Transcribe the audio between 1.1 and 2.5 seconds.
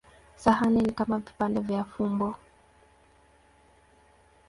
vipande vya fumbo.